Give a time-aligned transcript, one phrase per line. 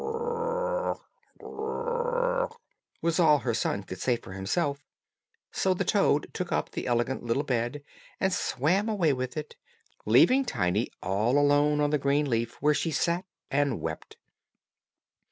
[0.01, 0.99] "Croak,
[1.37, 2.61] croak, croak,"
[3.03, 4.83] was all her son could say for himself;
[5.51, 7.83] so the toad took up the elegant little bed,
[8.19, 9.57] and swam away with it,
[10.07, 14.17] leaving Tiny all alone on the green leaf, where she sat and wept.